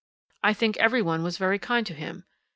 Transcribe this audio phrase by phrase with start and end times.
[0.41, 2.25] I think every one was very kind to him.